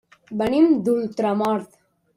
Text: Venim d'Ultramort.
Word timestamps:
Venim 0.39 0.65
d'Ultramort. 0.89 1.81